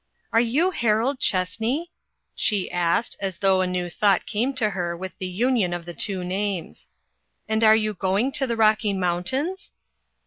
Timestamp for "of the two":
5.73-6.23